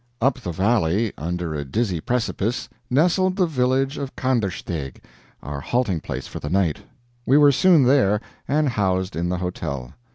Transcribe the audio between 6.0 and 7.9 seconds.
place for the night. We were soon